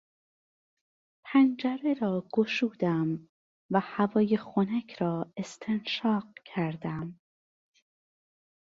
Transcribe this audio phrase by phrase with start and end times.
[1.25, 3.29] پنجره را گشودم
[3.71, 7.19] و هوای خنک را استنشاق کردم.